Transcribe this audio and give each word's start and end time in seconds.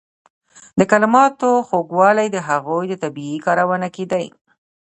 د 0.79 0.81
کلماتو 0.91 1.49
خوږوالی 1.67 2.27
د 2.31 2.37
هغوی 2.47 2.85
په 2.91 2.97
طبیعي 3.03 3.37
کارونه 3.45 3.87
کې 3.95 4.05
دی. 4.11 4.25